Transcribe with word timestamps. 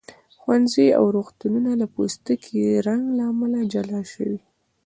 ښوونځي 0.41 0.87
او 0.97 1.05
روغتونونه 1.15 1.71
د 1.77 1.83
پوستکي 1.93 2.61
رنګ 2.87 3.03
له 3.17 3.23
امله 3.31 3.59
جلا 3.73 4.01
شوي. 4.13 4.39